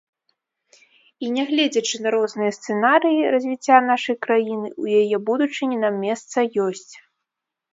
І, 1.25 1.27
нягледзячы 1.35 1.95
на 2.05 2.09
розныя 2.15 2.51
сцэнарыі 2.57 3.29
развіцця 3.35 3.77
нашай 3.91 4.15
краіны, 4.27 4.67
у 4.85 4.91
яе 5.03 5.17
будучыні 5.29 5.77
нам 5.85 5.95
месца 6.07 6.37
ёсць. 6.67 6.91